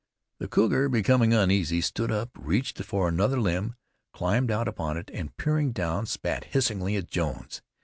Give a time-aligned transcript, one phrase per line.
[0.39, 3.75] The cougar, becoming uneasy, stood up, reached for another limb,
[4.13, 7.61] climbed out upon it, and peering down, spat hissingly at Jones.